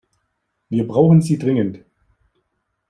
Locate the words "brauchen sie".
0.87-1.37